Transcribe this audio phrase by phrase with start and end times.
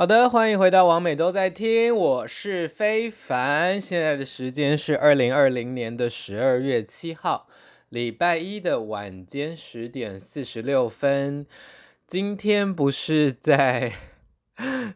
[0.00, 3.78] 好的，欢迎回到王美都在听，我是非凡。
[3.78, 7.50] 现在的时间是二零二零年的十二月七号，
[7.90, 11.46] 礼拜一的晚间十点四十六分。
[12.06, 13.92] 今天不是在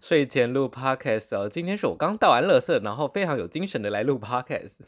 [0.00, 4.78] 睡前录 podcast 哦，今天是我刚倒完垃圾，然后非常有精神的来录 podcast。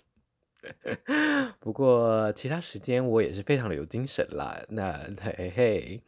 [1.60, 4.64] 不过其他时间我也是非常的有精神啦。
[4.70, 6.00] 那嘿嘿。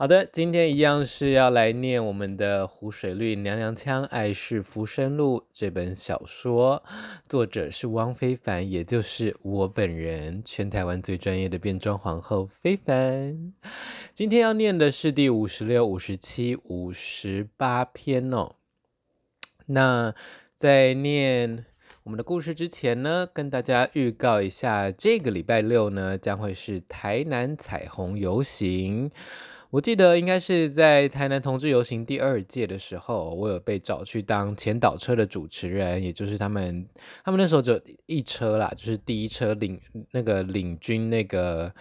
[0.00, 6.82] 好的，今天一样是要来念我们的湖水绿娘娘腔爱是浮生路这本小说，
[7.28, 13.52] 作者是汪非凡，也就是我本人，全台湾最专业的变装皇后非凡。
[14.14, 18.52] 今天要念的是第五十六、五十七、五十八篇哦。
[19.66, 20.14] 那
[20.56, 21.66] 在念
[22.04, 29.10] 我们的故事之前呢，跟大家预告一下，这个礼拜六呢将会是台南彩虹游行。
[29.70, 36.84] 我记得应该是在台南同志游行第二届的时候，我有被找去当前导车的主持人，也就是他们，
[37.24, 41.72] 他们那时候就一车啦，就是第一车领那个领军那个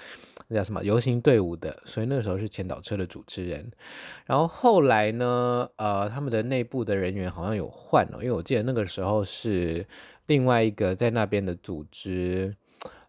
[0.49, 3.71] 那叫什么游行队伍的，所以那个时候是前导车的主持人。
[4.27, 9.83] 然后后来呢，呃，他们的内部的人员好像有换了，因为我记得那个时候是
[10.27, 12.55] 另外一个在那边的组织，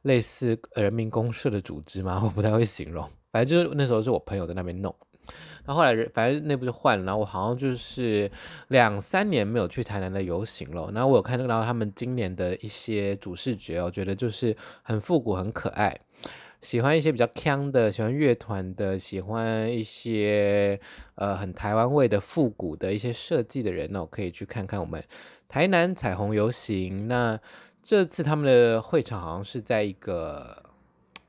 [0.00, 3.06] 类似人民公社的组织嘛， 我不太会形容。
[3.32, 4.94] 反正就是那时候是我朋友在那边弄，
[5.64, 8.30] 然后后来人反正内部就换了，然后我好像就是
[8.68, 10.90] 两三年没有去台南的游行了。
[10.92, 15.96] 然后我有看到他们今年的一些主视觉，我觉得就是很复古、很可爱。
[16.62, 20.78] 喜欢一些比较腔的，喜欢乐团的，喜欢一些
[21.14, 25.02] 呃很台湾味的复古的一些设计的人，呢我可以去看看我们
[25.48, 27.08] 台南彩虹游行。
[27.08, 27.40] 那
[27.82, 30.62] 这次他们的会场好像是在一个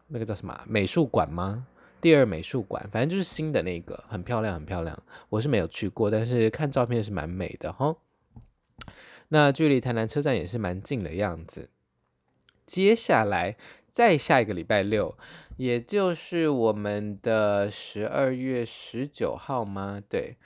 [0.08, 1.65] 那个叫什么美术馆吗？
[2.02, 5.02] 第二美术馆，反正就是新的那个，很漂亮，很漂亮。
[5.30, 7.95] 我是没有去过，但是看照片是蛮美的哈。
[9.30, 11.69] 那距离台南车站也是蛮近的样子。
[12.66, 13.55] 接下来
[13.91, 15.15] 再下一个礼拜六，
[15.58, 20.02] 也就是我们的十二月十九号吗？
[20.09, 20.37] 对，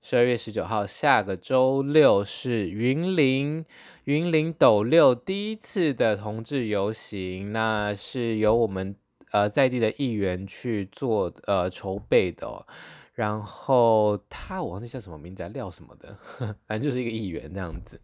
[0.00, 3.64] 十二月十九号，下个周六是云林
[4.04, 8.94] 云林斗六第一次的同志游行，那是由我们。
[9.32, 12.66] 呃，在地的议员去做呃筹备的，
[13.14, 16.16] 然后他我忘记叫什么名字，廖什么的，
[16.68, 17.98] 反正就是一个议员这样子。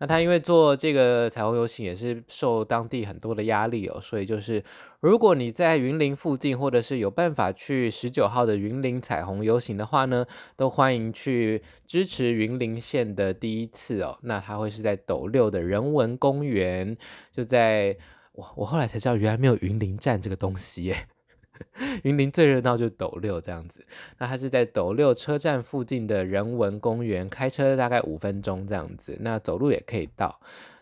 [0.00, 4.62] 那他因为做这个彩虹游行也是受当地很多的压力哦，所以就是
[5.00, 10.24] 如果你在云林附近，或者是有办法去十九号的云林彩虹游行的话呢，
[10.56, 14.18] 都欢迎去支持云林县的第一次哦。
[14.22, 16.96] 那他会是在斗六的人文公园，
[17.32, 17.96] 就在。
[18.38, 21.08] 我我后来才知道，原来没有云林站这个东西耶。
[22.04, 23.84] 云林最热闹就是斗六这样子，
[24.18, 30.38] 那它是在斗六车站附近的人文公园，开车大概五分钟这样子，那走路也可以到。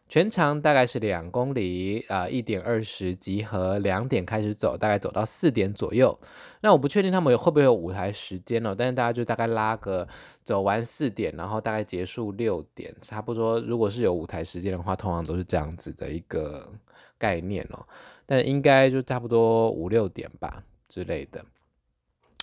[0.07, 6.17] 全长大概是两公里啊，一点二十集合，两点开始走，大概走到四点左右。
[6.61, 10.07] 那我不确定他们有会不会有舞台时间哦，但是大家就大概拉个
[10.45, 13.59] 走完四点，然后大概结束六点，差不多。
[13.61, 16.71] 如果是有舞台时间的话，通常都是这样子的一个。
[17.19, 17.87] 概念哦，
[18.27, 21.45] 但应该就差不多五六点吧之类的。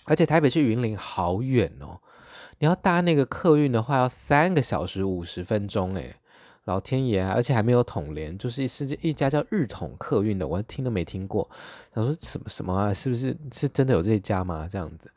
[0.05, 1.97] 而且台北去云林好远哦，
[2.59, 6.13] 你要搭那个客运的话，要三个小时五十分钟诶，
[6.65, 7.31] 老天爷啊！
[7.33, 11.49] 而且还没有统联，就是是一家叫日统客运的，我听都没听过。
[11.95, 12.93] 想说什么什么啊？
[12.93, 14.67] 是不是是真的有这家吗？
[14.69, 15.09] 这样子。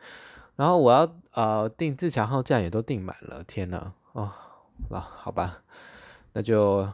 [0.54, 4.30] 然后我要呃订自强号站也都订满了，天呐哦，
[4.88, 5.62] 那好吧，
[6.32, 6.88] 那就。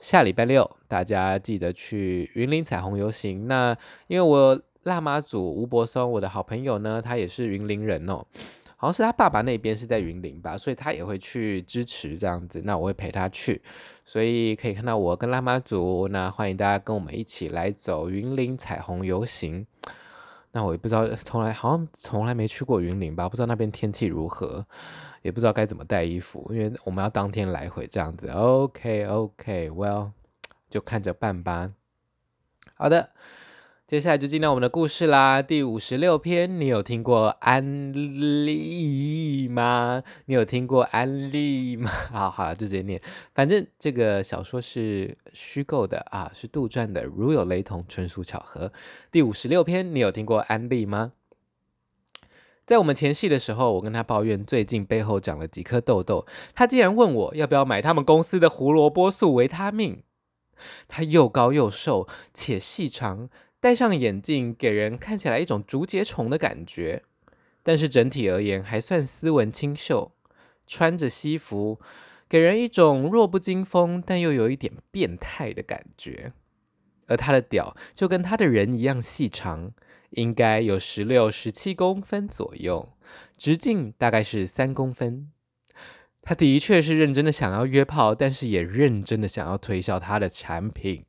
[0.00, 3.46] 下礼拜六，大家记得去云林彩虹游行。
[3.46, 8.24] 那因为我辣妈祖吴柏松，我的好朋友呢，他也是云林人哦，
[8.76, 12.62] 好像是他爸爸那边是在云林吧，所以他也会去支持这样子。
[12.64, 13.60] 那我会陪他去，
[14.06, 16.08] 所以可以看到我跟辣妈组。
[16.08, 19.66] 那欢迎大家跟我们一起来走云林彩虹游行。
[20.52, 24.66] 那我也不知道，从来好像从来没去过云林吧，不知道那边天气如何。
[25.22, 28.28] 也不知道该怎么带衣服，因为我们要当天来回这样子。
[28.28, 30.12] OK OK，Well，
[30.68, 31.72] 就看着办吧。
[32.74, 33.10] 好的，
[33.86, 35.42] 接下来就进到我们的故事啦。
[35.42, 40.02] 第五十六篇，你有听过安利吗？
[40.24, 41.90] 你有听过安利吗？
[42.10, 43.02] 好好，就直接念。
[43.34, 48.72] 反正这个小说是虚构的啊，是杜撰的，如有雷同，纯属巧合。
[49.10, 51.12] 第五十六篇，你有听过安利吗？
[52.70, 56.24] 在我们前戏的时候，我跟他抱怨最近背后长了几颗痘痘，
[56.54, 60.04] 他竟然问我要不要买他们公司的胡萝卜素维他命。
[60.86, 63.28] 他又高又瘦且细长，
[63.58, 67.02] 戴上眼镜给人看起来一种竹节虫的感觉，
[67.64, 70.12] 但是整体而言还算斯文清秀。
[70.64, 71.80] 穿着西服，
[72.28, 76.32] 给人一种弱不禁风但又有一点变态的感觉。
[77.08, 79.72] 而他的屌就跟他的人一样细长，
[80.10, 82.92] 应该有十六、十七公分左右，
[83.36, 85.30] 直径大概是三公分。
[86.22, 91.06] 他的确是认真的想要约炮，但是也认真的想要推销他的产品。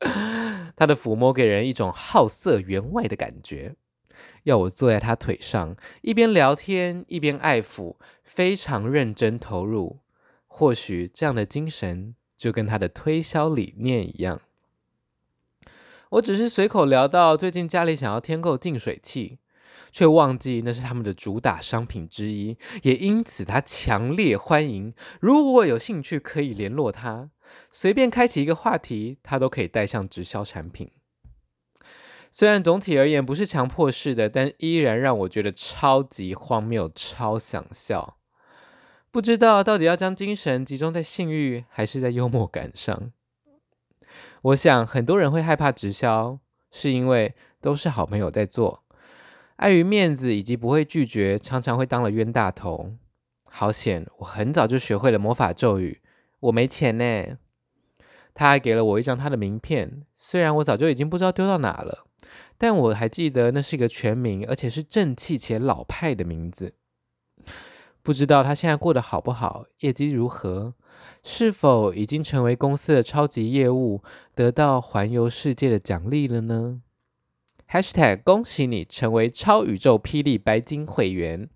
[0.76, 3.76] 他的抚摸给人一种好色员外的感觉，
[4.44, 10.00] 要我坐在他腿上，一边聊天一边爱抚，非常认真投入。
[10.46, 14.40] 或许这样的精神就跟他的推销理念一样。
[16.10, 19.38] 我只是随口聊到最近家里想要添购净水器，
[19.90, 27.30] 却忘记那是他们的主打商品之一，也因此他强烈欢迎，如果有兴趣可以联络他，
[27.72, 30.90] 随便开启一个话题，他都可以带上直销产品。
[32.30, 38.16] 虽然总体而言不是强迫式的，但依然让我觉得超级荒谬，超想笑。
[39.12, 43.12] 不知道到底要将精神集中在性欲，还是在幽默感上。
[44.44, 46.38] 我想很多人会害怕直销，
[46.70, 48.84] 是因为都是好朋友在做，
[49.56, 52.92] 碍于面子以及不会拒绝，常常会当了冤大头。
[53.44, 56.02] 好险，我很早就学会了魔法咒语，
[56.40, 57.38] 我没钱呢。
[58.34, 62.04] 他还给了我一张他的名片，虽然我早就已经不知道丢到哪了，
[62.58, 66.74] 但我还记得那是一个全名，而且是正气且老派的名字。
[68.04, 70.74] 不知道他现在过得好不好，业绩如何？
[71.22, 74.02] 是否已经成为公司的超级业务，
[74.34, 76.82] 得到环游世界的奖励了呢
[77.66, 81.48] ？#hashtag 恭喜你成为超宇宙霹雳白金会员。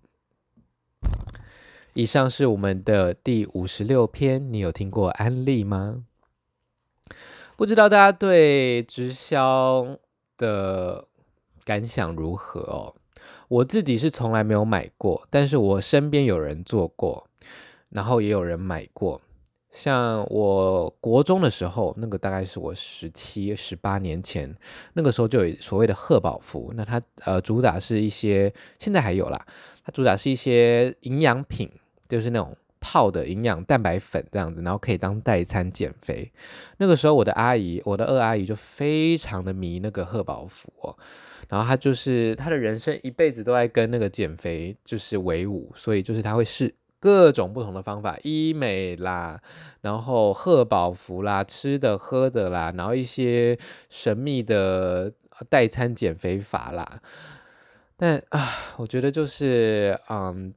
[1.93, 6.03] 以上是我们的第五十六篇，你有听过安利吗？
[7.55, 9.99] 不知道大家对直销
[10.35, 11.07] 的
[11.63, 12.95] 感想如何哦？
[13.49, 17.27] 我自己是从来没有买过，但是我身边有人做过，
[17.89, 19.19] 然后也有人买过。
[19.71, 24.55] 像我国中的时候，那个大概是我十七、十八年前，
[24.93, 29.45] 那个时候就有所谓的贺宝福，那它呃主打是一些，现在还有啦，
[29.83, 31.69] 它主打是一些营养品，
[32.07, 36.31] 就是那种泡的营养蛋白粉这样子，然后可以当代餐减肥。
[36.77, 40.97] 那个时候我的阿姨，我的二阿姨就非常的迷那个贺宝福哦，
[41.49, 46.75] 然后她就是她的人生一辈子都在跟那个减肥就是为伍，所以就是她会试。
[47.01, 49.39] 各种不同的方法，医美啦，
[49.79, 53.57] 然后贺宝福啦，吃的喝的啦，然后一些
[53.89, 55.09] 神秘的
[55.47, 56.99] 代餐减肥法啦。
[57.95, 60.53] 但啊，我觉得就是，嗯，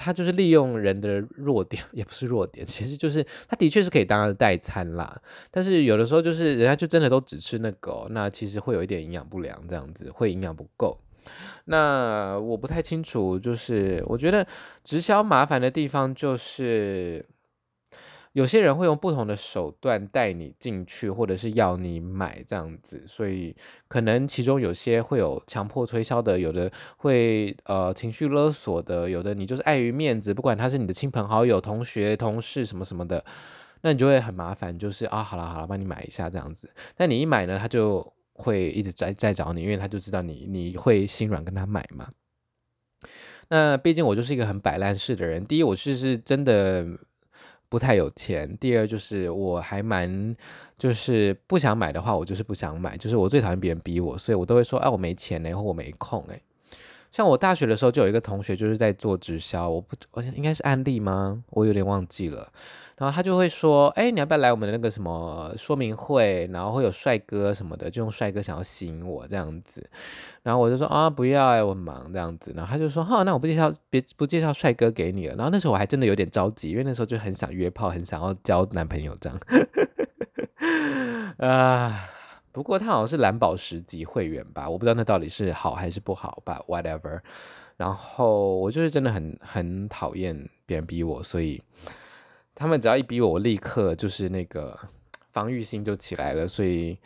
[0.00, 5.20] 他就是利用人的弱点， 也不是弱点，其实就是他的确是可以当他的代餐啦。
[5.50, 10.96] 但是有的时候就是人家就真的都只吃那个，那其实会有一点营养不良，这样子会营养不够。
[11.66, 14.46] 那我不太清楚，就是我觉得
[14.82, 17.22] 直销麻烦的地方就是，
[18.32, 23.54] 有些人会用不同的手段带你进去，或者是要你买这样子，所以
[23.88, 33.24] 可能其中有些会有强迫推销的，有的会呃情绪勒索的，有的你就是碍于面子，不管他是你的亲朋好友、同学、同事什么什么的，
[33.82, 38.12] 那你就会很麻烦，就是啊，好了好了，帮你买一下这样子，但你一买呢，他就。
[38.40, 42.08] 会一直在在找你，因为他就知道你你会心软跟他买嘛。
[43.48, 45.44] 那毕竟我就是一个很摆烂式的人。
[45.44, 46.86] 第一，我是是真的
[47.68, 50.34] 不太有钱；第二，就是我还蛮
[50.78, 52.96] 就是不想买的话，我就是不想买。
[52.96, 56.40] 就是我最讨厌别人逼我，所以我都会说，哎，我没钱呢，或我没空哎。
[57.10, 61.42] 像我大学的时候就有一个同学就是在做直销，我不，我想应该是案例吗？
[61.50, 62.52] 我有点忘记了。
[62.98, 66.48] 然后他就会说，哎，你要不要来我们的那个什么说明会？
[66.52, 69.88] 然后会有帅哥什么的，就用帅哥想要吸引我这样子。
[70.42, 72.52] 然后我就说啊，不要哎，我很忙这样子。
[72.56, 75.36] 然后他就说，好，那我不介绍，别不介绍帅哥给你了。
[75.36, 79.40] 然后那时候我还真的有点着急，因为那时候就很想约炮，很想要交男朋友这样。
[81.38, 82.08] 啊。
[82.50, 87.20] 不过他好像是蓝宝石级会员吧，我不知道那到底是好还是不好吧，whatever。
[87.76, 90.34] 然后我就是真的很很讨厌
[90.66, 91.62] 别人逼我，所以
[92.58, 94.76] 他们只要一逼我，我立刻就是那个
[95.32, 96.48] 防御心就起来了。
[96.48, 96.98] 所以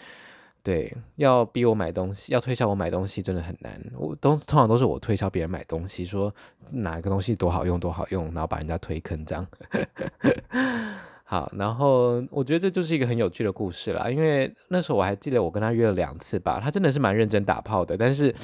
[0.62, 3.78] 对，要逼我买东西，要推销我买东西真的很难。
[3.94, 6.35] 我都通常都是我推销别人买东西，说
[6.71, 9.47] 哪个东西多好用多好用，然后把人家推坑这样。
[11.25, 18.35] 好，然后我觉得这就是一个很有趣的故事啦，因为那时候我还记得我跟他约了两次吧，他真的是蛮认真打炮的，但是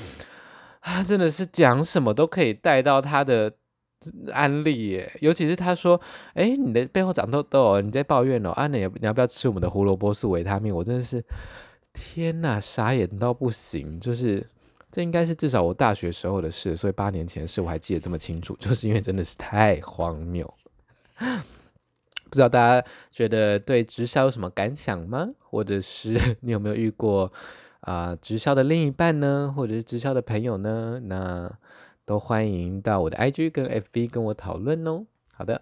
[0.81, 3.53] 他真的是讲什么都可以带到他的
[4.33, 6.01] 案例耶，尤其是他说，
[6.35, 10.75] 哎，你的背后长痘痘，你在抱怨哦，啊，你你要不要吃我们的胡萝卜素维他命？
[10.75, 11.25] 我真的是
[11.93, 14.47] 天哪，傻眼到不行，就是
[14.91, 20.53] 这应该是至少我大学时候的事，所以八年前的事我还记得这么清楚， 就是因为真的是太荒谬。
[21.19, 25.27] 不知道大家觉得对直销有什么感想吗？
[25.39, 27.33] 或者是你有没有遇过
[27.81, 29.53] 啊、直销的另一半呢？
[29.57, 31.01] 或者是直销的朋友呢？
[31.05, 31.51] 那
[32.09, 35.05] 都欢迎到我的 IG 跟 FB 跟我讨论哦。
[35.35, 35.61] 好的，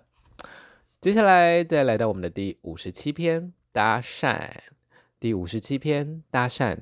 [1.01, 4.53] 接下来再来到我们的第五十七篇搭讪。
[5.19, 6.79] 第五十七篇搭讪，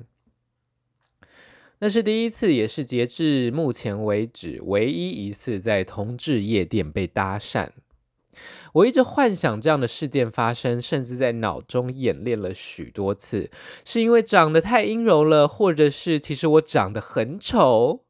[1.79, 7.69] 那是第一次，也是截至目前为止唯一一次在同志夜店被搭讪。
[8.73, 13.49] 我一直幻想这样的事件发生，甚至在脑中演练了许多次，
[13.83, 18.04] 是因为长得太阴柔了，或者是其实我长得很丑，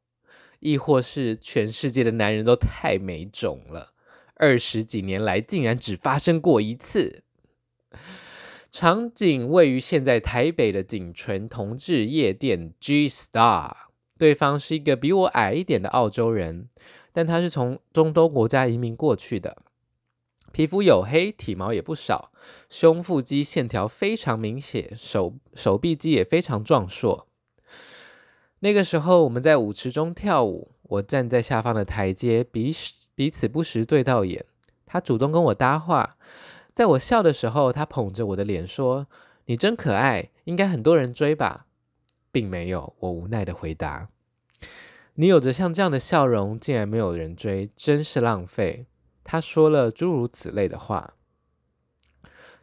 [0.60, 3.94] 亦或是全世界的男人都太没种了。
[4.36, 7.24] 二十几年来，竟然只发生过一次。
[8.70, 13.72] 场景位于现在台北的仅存同志夜店 G Star，
[14.18, 16.68] 对方是一个比我矮一点的澳洲人，
[17.14, 19.64] 但他是从中东国家移民过去的，
[20.52, 22.34] 皮肤黝黑，体毛也不少，
[22.70, 27.30] 胸腹肌线条非常明显，手手臂肌也非常壮硕。
[28.60, 34.46] 那个时候我们在舞池中跳舞，我站在下方的台阶，彼此彼此不时对到眼，
[34.86, 36.18] 他主动跟我搭话。
[36.72, 39.08] 在我笑的时候，他捧着我的脸说
[39.46, 41.68] ：“你真可爱，应该很多人追吧？”
[42.32, 44.10] 并没有，我无奈的回答
[45.16, 48.88] ：“你有着像这样的笑容，竟然没有人追，真是浪费。”
[49.24, 51.14] 他说了诸如此类的话。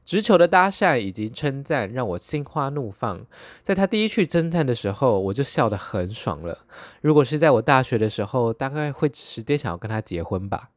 [0.04, 3.24] 直球的搭讪以及称赞让我心花怒放。
[3.62, 6.66] 在他第一句称赞的时候，我就笑得很爽了。
[7.00, 10.70] 如果是在我大学的时候，大概会直接想要跟他结婚吧。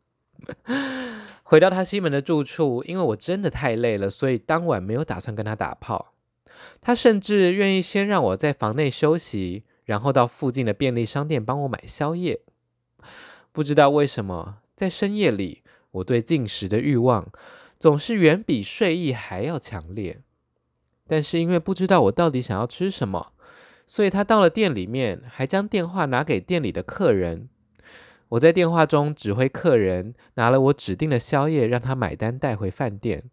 [1.44, 6.14] 回到他西门的住处，因为我真的太累了，所以当晚没有打算跟他打炮。
[6.82, 12.40] 他甚至愿意先让我在房内休息，然后到附近的便利商店帮我买宵夜。
[13.52, 17.28] 不知道为什么，在深夜里，我对进食的欲望
[17.86, 20.24] 总是远比睡意还要强烈。
[21.06, 23.34] 但是因为不知道我到底想要吃什么，
[23.86, 27.48] 所以他到了店里面，还将电话拿给店里的客人。
[28.30, 33.30] 我在电话中指挥客人拿了我指定的宵夜，让他买单带回饭店。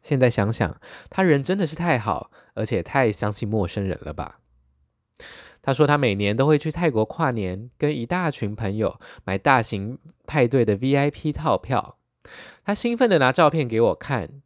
[0.00, 4.38] 现在想想，他人真的是太好，而且太相信陌生人了吧？
[5.60, 11.98] 他说他每年都会去泰国跨年，跟一大群朋友买大型派对的 VIP 套票。
[12.64, 14.42] 他兴奋地拿照片给我看，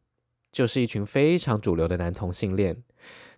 [0.50, 2.82] 就是一群非常主流的男同性恋，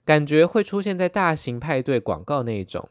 [0.05, 2.89] 感觉会出现在大型派对广告那一种。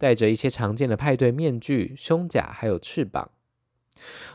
[0.00, 3.32] 戴着一些常见的派对面具、胸甲，还有翅膀。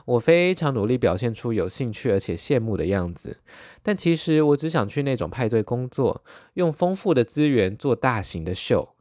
[0.03, 3.37] 我非常努力表现出有兴趣而且羡慕的样子，
[3.81, 6.21] 但其实我只想去那种派对工作，
[6.55, 8.93] 用丰富的资源做大型的秀。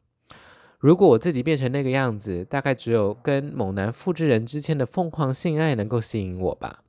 [0.78, 6.84] 如果我自己变成那个样子，大概只有跟猛男复制人之间的疯狂性爱能够吸引我吧。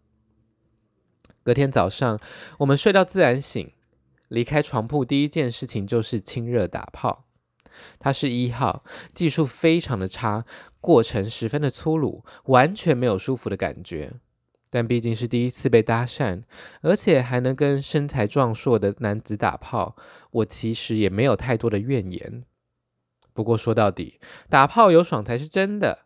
[1.44, 2.20] 隔天早上，
[2.60, 3.72] 我们睡到自然醒，
[4.30, 7.26] 离开床铺第一件事情就是亲热打炮。
[8.00, 8.84] 他是一号，
[9.14, 10.46] 技术非常的差，
[10.80, 14.14] 过程十分的粗鲁，完全没有舒服的感觉。
[14.70, 16.44] 但毕竟是第一次被搭讪，
[16.82, 19.96] 而且还能跟身材壮硕的男子打炮，
[20.32, 22.44] 我其实也没有太多的怨言。
[23.34, 24.20] 不过说到底，
[24.50, 26.06] 打炮有爽才是真的，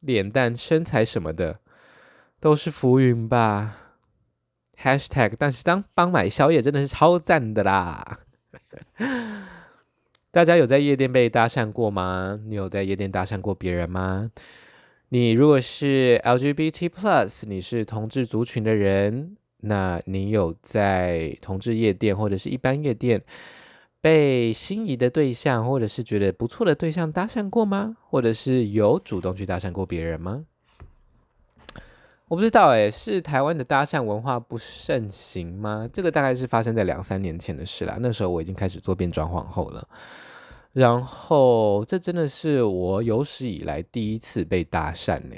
[0.00, 1.60] 脸蛋、身材什么的
[2.38, 3.85] 都是浮云吧。
[4.82, 8.20] Hashtag，但是当帮买宵夜真的是超赞的啦。
[10.30, 12.38] 大家有在夜店被搭讪过吗？
[12.46, 14.30] 你有在夜店搭讪过别人吗？
[15.08, 23.22] 你如果是 LGBT plus，你是同志族群的人，那你有在同志夜店或者是一般夜店
[24.00, 27.96] 被心仪的对象或者是觉得不错的对象搭讪过吗？
[28.10, 30.44] 或者是有主动去搭讪过别人吗？
[32.28, 35.88] 我不知道诶，是台湾的搭讪文化不盛行吗？
[35.92, 37.98] 这个大概是发生在两三年前的事啦。
[38.00, 39.88] 那时候我已经开始做变装皇后了。
[40.72, 45.36] 然后，这真的是我有史以来第一次被搭讪呢。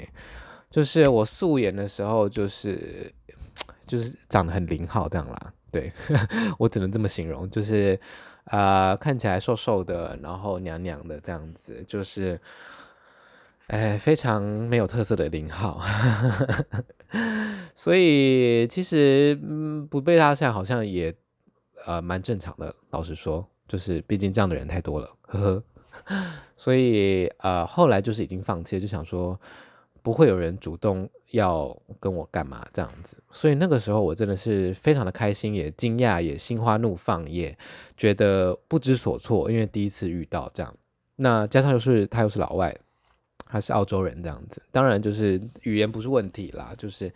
[0.71, 3.13] 就是我素颜的时候，就是
[3.85, 5.53] 就是长得很零号这样啦。
[5.71, 5.91] 对，
[6.57, 7.99] 我只能这么形容，就是
[8.45, 12.39] 啊、看起来瘦瘦的，然后娘娘的这样子，就是
[13.69, 15.81] 哎，非常没有特色的零号。
[17.73, 19.35] 所以其实，
[19.89, 21.15] 不被搭讪好像也
[21.85, 23.47] 呃蛮正常的，老实说。
[23.67, 25.63] 就是，毕竟这样的人太多了，呵
[26.05, 26.25] 呵，
[26.57, 29.39] 所以呃，后来就是已经放弃了，就想说
[30.01, 37.55] 不会有人主动要跟我干嘛这样子，所以那个时候我真的是非常的开心，也惊讶，也心花怒放，也
[37.95, 40.75] 觉得不知所措，因为第一次遇到这样，
[41.17, 42.75] 那加上又是他又是老外，
[43.49, 47.07] 他是澳洲人这样子，当然就是语言不是问题啦，就是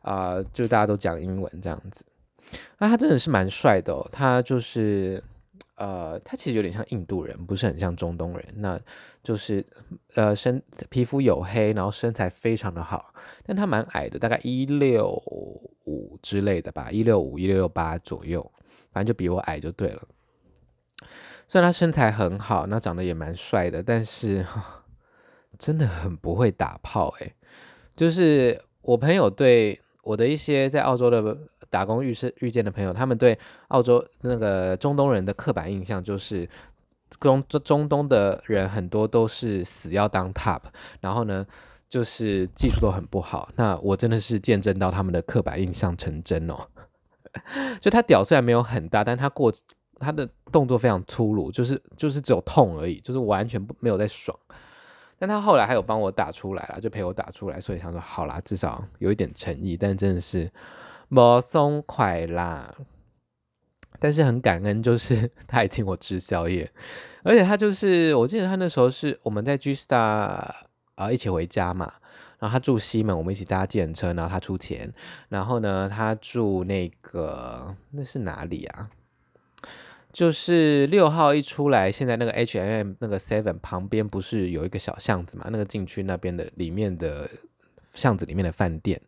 [0.00, 2.04] 啊、呃，就大家都讲英文这样子。
[2.78, 5.22] 那他真的是蛮帅的哦，他就是
[5.74, 8.44] 呃，他其实有点像印度人，不是很像中东人。
[8.56, 8.80] 那
[9.22, 9.62] 就是
[10.14, 13.12] 呃，身皮肤黝黑，然后身材非常的好，
[13.44, 15.10] 但他蛮矮的，大概一六
[15.84, 18.50] 五之类的吧，一六五、一六六八左右，
[18.90, 20.02] 反正就比我矮就对了。
[21.46, 24.44] 虽然他身材很好，那长得也蛮帅的，但是
[25.56, 27.32] 真的很不会打炮诶，
[27.94, 31.36] 就是我朋友对我的一些在澳洲的
[31.70, 33.38] 打工遇是遇见的朋友，他们对
[33.68, 36.48] 澳洲那个中东人的刻板印象就是
[37.20, 40.60] 中中东的人很多都是死要当 top，
[41.00, 41.46] 然后呢
[41.88, 43.48] 就是技术都很不好。
[43.56, 46.56] 那我真的是见证到他们的刻板印象成真哦。
[47.80, 49.52] 就他屌虽然没有很大，但他过。
[50.00, 54.38] 他的动作非常粗鲁，就是就是只有痛而已，就是完全不没有在爽。
[55.18, 59.76] 但他后来还有帮我打出来了，就陪我打出来，所以想说好啦，至少有一点诚意。
[59.76, 60.50] 但真的是
[61.08, 62.74] 没松快啦。
[64.00, 66.70] 但是很感恩，就是 他还请我吃宵夜，
[67.24, 70.48] 而且他就是我记得他那时候是我们在 G Star
[70.94, 71.92] 啊、一起回家嘛，
[72.38, 74.92] 然后他住西门，我们一起搭计程车，然后他出钱，
[75.28, 78.88] 然后呢他住那个那是哪里啊？
[80.18, 85.46] 就是六号一出来，现在那个 H&M 那个 Seven 旁边不是有一个小巷子嘛？
[85.48, 87.30] 那个禁区那边的里面的
[87.94, 89.00] 巷子里面的饭店，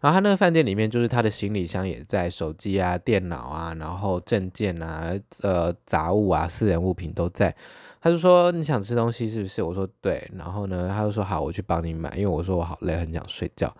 [0.00, 7.54] 然后他那个饭店里面就是他的行李箱也在，手机啊、电脑啊，然后证件啊、呃杂物啊、私人物品都在。
[8.00, 9.62] 他就说你想吃东西是不是？
[9.62, 10.28] 我说对。
[10.36, 13.72] 然后呢，他就说好，我去帮你买，因为我说我好累，很想睡觉。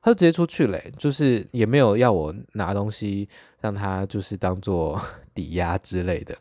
[0.00, 3.28] 他就直接出去嘞，就是也没有要我拿东西，
[3.60, 5.00] 让他就是当做
[5.34, 6.36] 抵押之类的，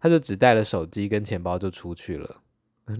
[0.00, 2.36] 他就只带了手机跟钱包就出去了。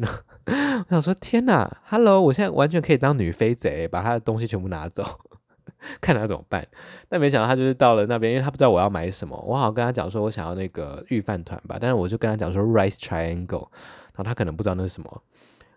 [0.46, 5.04] 我想说天哪，Hello，我现在完全可以当女飞贼，把他的东西全部拿走，
[6.00, 6.66] 看他怎么办。
[7.08, 13.68] 但没想到他就是到了那边，因为他不知道我要买什么，我好像跟他讲说我想要那个御饭团吧，但是我就跟他讲说 rice triangle，
[14.14, 15.22] 然后他可能不知道那是什么，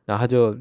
[0.05, 0.57] 然后他就。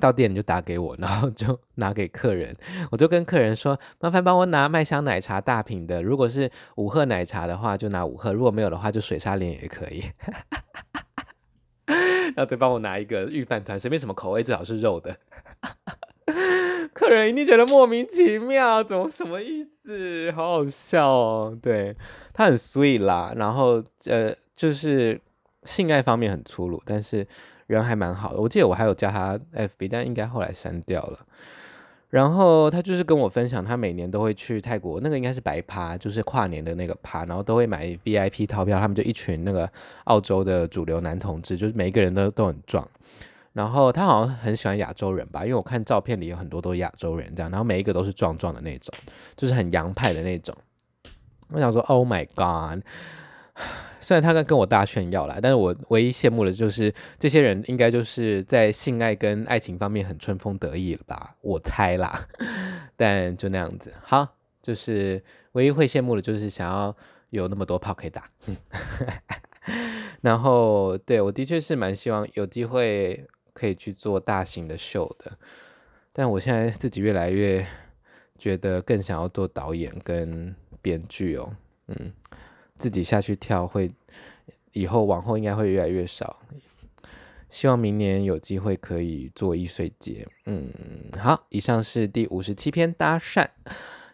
[0.00, 2.56] 到店里就打给我，然后就 拿给客人。
[2.90, 10.04] 我就跟客人说：“麻烦帮我拿麦香奶茶大瓶的，如果是五鹤奶茶的话，就拿五鹤；如果没有的话，就水沙莲也可以。
[12.36, 15.16] ”然后再帮我拿一个御饭团，随便什么口味，最好是肉的。
[16.94, 20.30] 客人一定觉得莫名其妙，怎么什么意思？
[20.32, 21.58] 好好笑哦。
[21.60, 21.96] 对，
[22.32, 25.20] 他很 sweet 啦，然后呃，就是
[25.64, 27.26] 性爱方面很粗鲁，但是。
[27.68, 31.20] 人还蛮好的，我记得我还有加他 FB，但应该后来删掉了。
[32.10, 38.80] 然后他就是跟我分享，他每年都会去泰国，那个应该是白趴，就是跨年的那个趴，然后都会买 VIP 套票。
[38.80, 39.70] 他们就一群那个
[40.04, 42.88] 澳洲的主流男同志，就是每一个人都都很壮。
[43.52, 48.94] 然后他好像很喜欢亚洲人吧，因为我看照片里有很多都是亚洲人这样，然后每一个都是壮壮的那种，
[49.36, 50.56] 就是很洋派的那种。
[51.50, 52.82] 我想说，Oh my God！
[54.08, 62.26] 虽然他跟跟我大炫耀啦，但是我唯一羡慕的就是这些人应该就是在性爱跟爱情方面很春风得意了吧，我猜啦。
[62.96, 64.26] 但就那样子，好，
[64.62, 66.96] 就是唯一会羡慕的就是想要
[67.28, 68.30] 有那么多炮可以打。
[70.22, 75.32] 然后，对，我的确是蛮希望有机会可以去做大型的秀的，
[76.14, 77.66] 但我现在自己越来越
[78.38, 81.52] 觉得更想要做导演跟编剧哦，
[81.88, 82.10] 嗯。
[82.78, 83.90] 自己下去跳会，
[84.72, 86.40] 以后往后应该会越来越少。
[87.48, 90.28] 希望明年有机会可以做易碎节。
[90.44, 90.70] 嗯，
[91.18, 93.46] 好，以上是第五十七篇搭讪，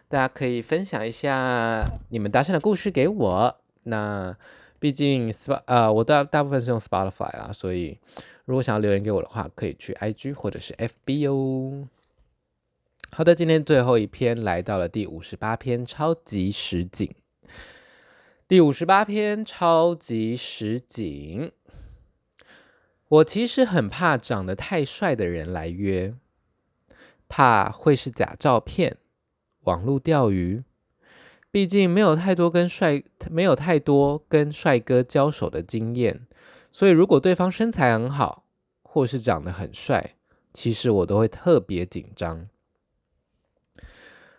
[0.07, 3.57] 大家可以分享一下你们搭讪的故事给我。
[3.83, 4.35] 那
[4.79, 7.99] 毕竟 Sp 呃，我大大部分是用 Spotify 啊，所以
[8.45, 11.89] 如果想要留言给我的话，可以去 IG 或者是 FB 哦。
[13.11, 17.13] 好的，今天最后一篇来到了第五十八篇超级实景。
[18.47, 21.51] 第五十八篇超级实景。
[23.07, 26.13] 我其实很怕长得太帅的人来约，
[27.27, 28.97] 怕会是假照片、
[29.61, 30.63] 网络钓鱼。
[31.49, 36.27] 毕竟没有太多跟帅没有太多跟帅哥交手的经验，
[36.71, 38.45] 所以如果对方身材很好，
[38.83, 40.13] 或是长得很帅，
[40.53, 42.47] 其实我都会特别紧张。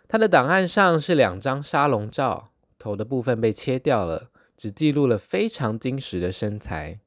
[0.07, 2.53] 他的档案上是两张沙龙照。
[2.87, 7.01] 头的部分被切掉了，只记录了非常精实的身材。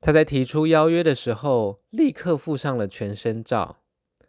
[0.00, 3.78] 他在提出邀约的时候，立刻附上了全身照，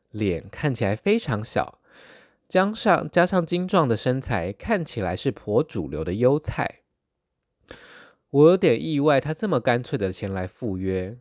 [0.10, 1.80] 脸看起来非常小，
[2.48, 6.80] 加上加上精壮的身材，看起来是颇主流的优菜。
[8.32, 11.16] 我有点意外，他这么干脆的前来赴约。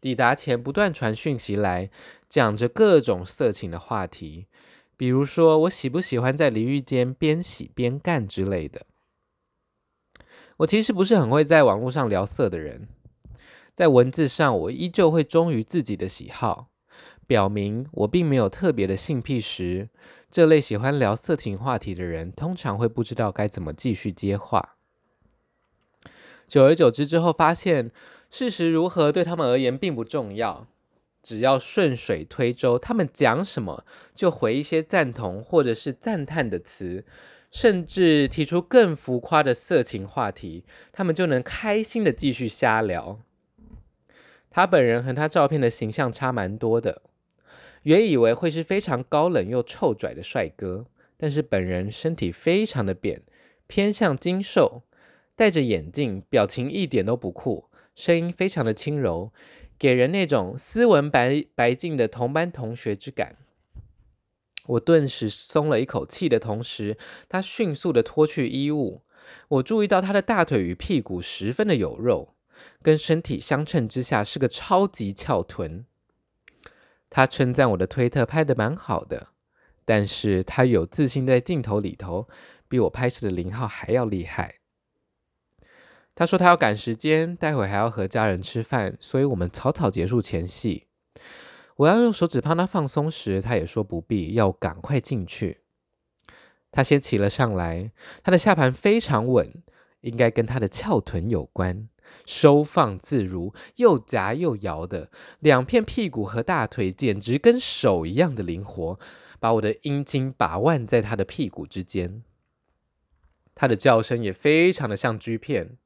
[0.00, 1.90] 抵达前不断传讯息来，
[2.28, 4.48] 讲着各种色情的话题。
[4.96, 8.86] 比如说我喜不喜欢在淋浴间边洗边干之类的。
[10.58, 12.86] 我其实不是很会在网络上聊色的人，
[13.74, 16.68] 在文字上我依旧会忠于自己的喜好，
[17.26, 19.88] 表明我并没有特别的性癖时，
[20.30, 24.76] 这类喜欢聊色情话题的人通常会不知道该怎么继续接话。
[26.46, 27.90] 久而久之之后，发现
[28.30, 30.68] 事实如何对他们而言并不重要，
[31.24, 33.84] 只要顺水推舟，他们讲什么
[34.14, 37.04] 就回一些赞同或者是赞叹的词。
[37.50, 43.20] 甚至提出更浮夸的色情话题，他们就能开心的继续瞎聊。
[44.50, 47.02] 他本人和他照片的形象差蛮多的，
[47.84, 53.22] 原以为会是非常高冷又臭拽的帅哥，但是本人身体非常的扁，
[53.68, 54.82] 偏向精瘦，
[55.36, 59.32] 戴着眼镜，表情一点都不酷，声音非常的轻柔，
[59.78, 63.36] 给人那种斯文白白净的同班同学之感。
[64.66, 66.96] 我顿时松了一口气的同时，
[67.28, 69.02] 他迅速的脱去衣物。
[69.48, 72.34] 我注意到他的大腿与屁股十分的有肉，
[72.82, 75.84] 跟身体相称之下是个超级翘臀。
[77.10, 79.28] 他称赞我的推特拍的蛮好的，
[79.84, 82.28] 但是他有自信在镜头里头
[82.68, 84.60] 比我拍摄的零号还要厉害。
[86.14, 90.86] 他说他要赶时间，待会还要和家人吃饭，所以我们草草结束前戏。
[91.76, 95.62] 我要用手指帮他放松时，他也说不必，要赶快进去。
[96.70, 97.90] 他先骑了上来，
[98.22, 99.52] 他的下盘非常稳，
[100.02, 101.88] 应该跟他的翘臀有关，
[102.24, 108.98] 收放自如，又夹又摇的，两片屁股和大腿简直跟手一样的灵活，
[109.40, 112.22] 把我的阴茎把玩在他的屁股之间。
[113.56, 115.76] 他的叫声也非常的像锯片，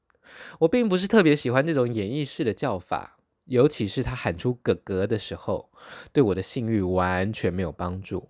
[0.60, 3.16] 我并不是特别喜欢这种演绎式的叫法。
[3.44, 5.70] 尤其是他喊出“哥哥”的时候，
[6.12, 8.28] 对我的性欲完全没有帮助。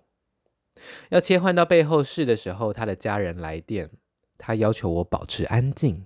[1.09, 3.89] 要切换到背后式的时候，他的家人来电，
[4.37, 6.05] 他要求我保持安静。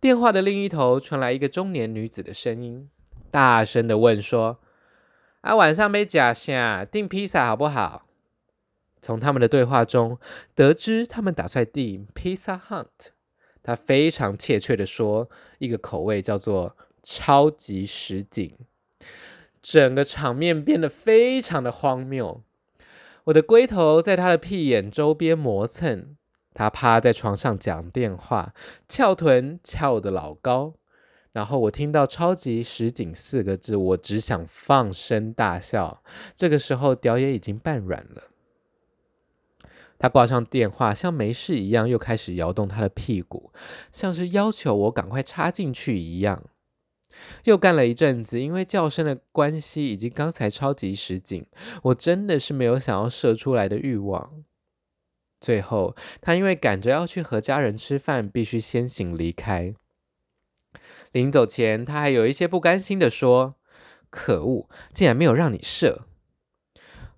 [0.00, 2.88] 电话的另一头传来一个中年女子的声音，
[3.32, 4.60] 大声的问说
[5.42, 8.06] ：“啊，晚上没假下订披萨好不好？”
[9.02, 10.20] 从他们的对话中
[10.54, 13.10] 得知，他们打算订 Pizza hunt。
[13.64, 16.76] 他非常确切的说，一个口味叫做。
[17.06, 18.56] 超级实景，
[19.60, 22.42] 整个场面变得非常的荒谬。
[23.24, 26.16] 我的龟头在他的屁眼周边磨蹭，
[26.54, 28.54] 他趴在床上讲电话，
[28.88, 30.72] 翘臀翘得老高。
[31.32, 36.02] 然后我听到“超级实景”四个字，我只想放声大笑。
[36.34, 38.30] 这个时候，屌也已经半软了。
[39.98, 43.52] 他挂上电话，像没事一样，又开始摇动他的屁股，
[43.92, 46.42] 像是要求我赶快插进去一样。
[47.44, 51.46] 又干了一阵子，因为叫声的关系，以及刚才超级实景，
[51.84, 54.44] 我真的是没有想要射出来的欲望。
[55.40, 59.74] 最后，他因为赶着要去和家人吃饭，必须先行离开。
[61.12, 63.54] 临走前，他还有一些不甘心地说
[64.10, 66.08] ：“可恶，竟然没有让你射！”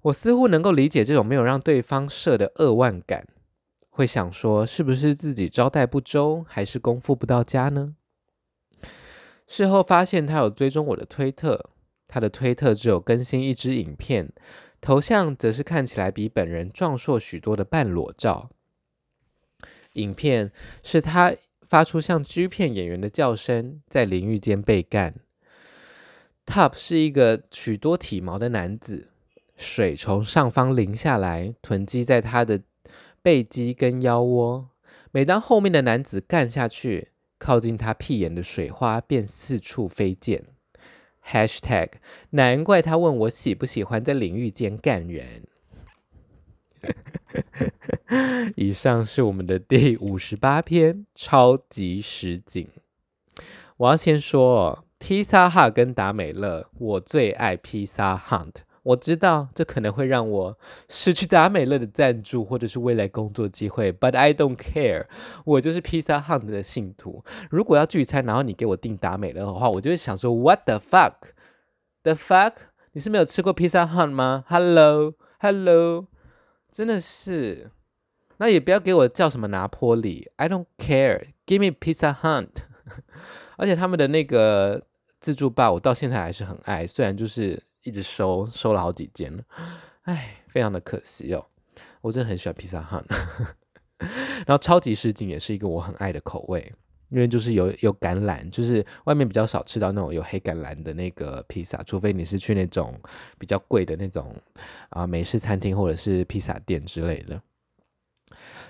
[0.07, 3.27] 我似乎能够理解这种没有让对方射的扼腕感，
[3.91, 7.95] 会想说：是不是自己招待不周，还是功夫不到家呢？
[9.49, 11.71] 事后发现他有追踪我的推特，
[12.07, 14.33] 他的推特只有更新一支影片，
[14.81, 18.51] 头像则是看起来比本人壮硕许多的半裸照。
[19.95, 20.53] 影片
[20.85, 25.15] 是他发出像 G 片演员的叫声，在淋浴间被干。
[26.45, 29.09] Top 是一个许多体毛的男子，
[29.57, 32.61] 水从上方淋下来，囤积在他的
[33.23, 34.69] 背肌跟腰窝。
[35.11, 40.45] 每当后面的男子干下去，靠近他屁眼的水花便四处飞溅。
[41.27, 41.93] Hashtag
[42.31, 45.45] 难怪他问我喜不喜欢在淋浴间干人。
[48.55, 52.69] 以上是我们的第五十八篇超级实景。
[53.79, 58.55] 我要先说，披萨哈跟达美乐，我最爱披萨 Hunt。
[58.87, 60.57] 我知道这可能会让我
[60.89, 65.07] 失去达美乐的赞助，或者是未来工作机会，But I don't care。
[65.45, 67.25] 我就是 Pizza Hut 的信徒。
[67.51, 72.53] 如果要聚餐，然后你给我订达美乐的话，我就会想说，What the fuck？The fuck？
[72.93, 76.07] 你是没有吃过 Pizza Hut 吗？Hello，Hello，
[76.71, 77.73] 真的是。
[78.37, 81.31] 那也不要给我叫什么拿坡里，I don't care。
[81.45, 82.51] Give me Pizza Hut。
[83.59, 84.87] 而且他们的那个
[85.19, 87.61] 自助吧，我到现在还是很爱，虽然就是。
[87.87, 89.43] 一直收收了好几间了，
[90.03, 91.47] 哎，非常的可惜哦。
[92.01, 93.05] 我真的很喜欢披萨汉，
[94.47, 96.73] 然后超级市井也是一个我很爱的口味。
[97.09, 103.01] 因为就是有有橄榄，就是外面比较少吃到那种有黑橄榄的那个披萨，除非你是去那种
[103.39, 104.35] 比较贵的那种
[104.89, 107.41] 啊美式餐厅或者是披萨店之类的。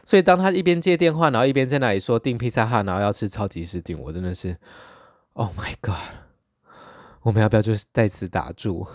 [0.04, 4.54] 所以当他一边接电话，然后一边在那里说订披萨哈，然后要吃超级市井，我真的是
[5.32, 6.25] ，Oh my God！
[7.26, 8.86] 我们要不要就是在此打住？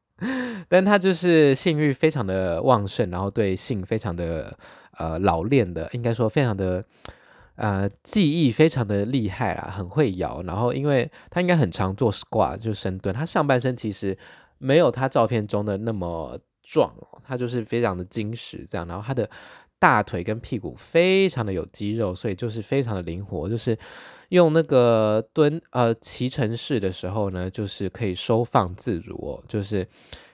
[0.66, 4.58] 但他就是性欲非常的旺盛，然后对性非常的
[4.92, 6.82] 呃老练的，应该说非常的。
[7.56, 10.42] 呃，记忆非常的厉害啦，很会摇。
[10.42, 13.14] 然后，因为他应该很常做 squat，就深蹲。
[13.14, 14.14] 他上半身其实
[14.58, 16.92] 没有他照片中的那么壮，
[17.24, 18.86] 他就是非常的精实这样。
[18.86, 19.30] 然后他的
[19.78, 23.48] 大腿跟屁股非常的有肌肉，所以就是非常的灵活。
[23.48, 23.74] 就是
[24.30, 29.86] 用那个蹲呃骑乘式的时候呢，就是可以收放自如哦，就是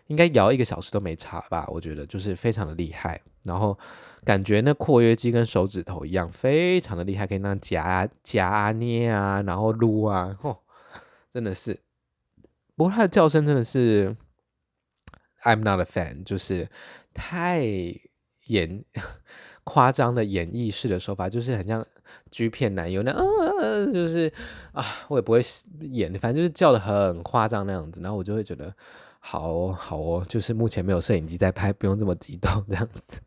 [0.07, 1.67] 应该摇一个小时都没差吧？
[1.69, 3.21] 我觉得就是非常的厉害。
[3.43, 3.79] 然后。
[4.25, 10.57] 感觉那括约肌跟手指头一样，非常的厉害，可以那样夹夹啊捏啊，然后撸啊，哦，
[11.35, 11.77] 真的是。
[12.77, 14.17] 不过它的叫声真的是
[15.43, 16.69] ，I'm not a fan，就是
[17.13, 17.65] 太
[18.47, 18.85] 严
[19.65, 21.87] 夸张的演绎式的手法，就是很像
[22.31, 24.33] G 片男友那，呃，就是
[24.73, 25.41] 啊，我也不会
[25.81, 28.75] 演，反正就是叫的很夸张那样子，然后我就会觉得
[29.21, 33.21] 好哦好哦，就是目前没有摄影机在拍，不用这么激动这样子。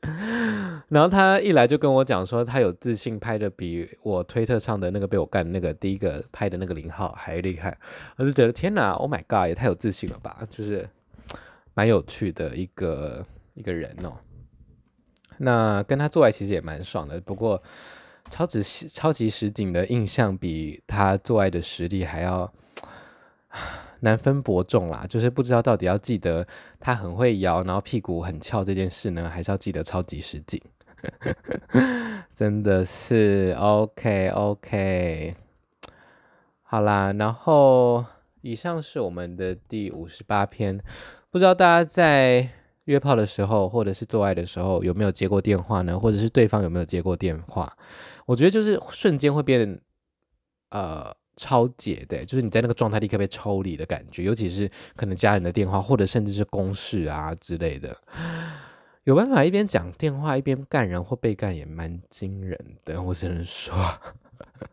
[0.88, 7.76] 然后他一来就跟我讲说，他有自信拍的比我推特上的那个被我干的那个第一个拍的那个零号还厉害，
[8.16, 10.88] 我就觉得天哪，Oh my God，也太有自信了吧，就是
[11.74, 14.12] 蛮有趣的一个一个人哦。
[15.38, 17.62] 那跟他做爱其实也蛮爽的，不过
[18.30, 22.52] 超级超级实景的印象比他做爱的实力还要。
[24.00, 26.46] 难分伯仲啦，就是不知道到底要记得
[26.78, 30.62] 他很会摇，然后屁股很翘这件事呢，还是要记得超级实景？
[32.32, 35.34] 真的是 OK OK，
[36.62, 38.04] 好啦，然后
[38.42, 40.80] 以上是我们的第五十八篇，
[41.30, 42.50] 不知道大家在
[42.88, 45.98] 约炮的时候或者是做爱的时候有没有接过电话呢？
[45.98, 47.72] 或者是对方有没有接过电话？
[48.26, 49.80] 我觉得就是瞬间会变，
[50.70, 51.14] 呃。
[51.40, 57.96] 超解的，就是你在那个状态立刻被抽离的感觉，尤其是可能家人的电话，或者甚至是公事啊之类的，
[59.04, 63.00] 有办法一边讲电话一边干人或被干，也蛮惊人的。
[63.00, 63.72] 我只能说，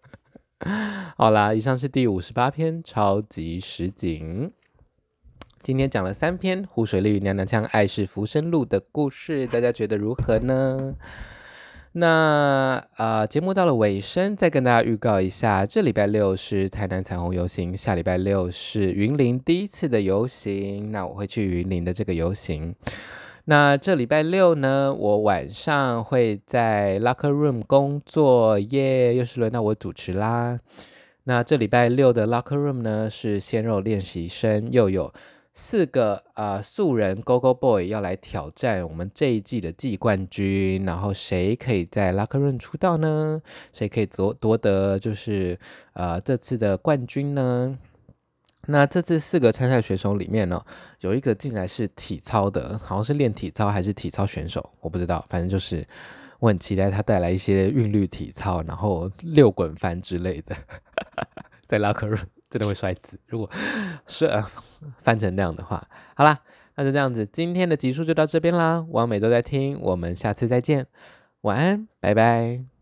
[1.16, 4.52] 好啦，以上是第五十八篇超级实景，
[5.66, 10.94] 今天讲了三篇湖水绿娘娘腔爱是浮生路的故事，大家觉得如何呢？
[11.94, 12.08] 那
[12.98, 20.92] 啊，呃，节目到了尾声，再跟大家预告一下，这礼拜六是台南彩虹游行，下礼拜六是云林第一次的游行。
[20.92, 22.76] 那我会去云林的这个游行。
[23.46, 30.60] 那这礼拜六呢，我晚上会在 Locker Room 工作，耶，又是轮到我主持啦。
[31.24, 35.12] 那这礼拜六的 Locker Room 呢，是鲜肉练习生，又有。
[35.58, 43.42] 四个、呃、素人 Go Go Boy 要来挑战我们这一季的季冠军，然后谁可以在 Locker Room 出道呢？
[43.72, 45.58] 谁可以夺夺得就是
[45.94, 47.80] 呃这次的冠军呢？
[48.68, 50.62] 那这次四个参赛选手里面呢，
[51.00, 55.88] 有一个竟然是体操的，好像是练体操还是体操选手，我不知道，反正就是
[56.40, 60.54] 我很期待他带来一些韵律体操，然后六滚翻之类的，
[61.66, 62.35] 在 Locker Room。
[62.56, 63.50] 真的会摔死，如果
[64.08, 64.42] 是、呃、
[65.02, 66.40] 翻成那样的话，好啦，
[66.76, 68.86] 那就这样子，今天的集数就到这边啦。
[68.90, 70.88] 我每周在听，我们下次再见，
[71.42, 72.75] 晚安，拜拜。